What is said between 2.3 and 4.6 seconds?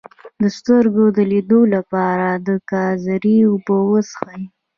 د ګازرې اوبه وڅښئ